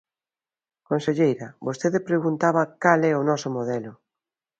Conselleira, 0.89 1.47
vostede 1.67 1.99
preguntaba 2.09 2.63
cal 2.83 3.01
é 3.11 3.13
o 3.19 3.27
noso 3.29 3.49
modelo. 3.57 3.91